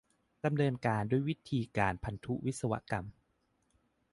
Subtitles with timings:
[0.45, 3.05] ดำเนินการด้วยวิธีการพันธุวิศวกรรม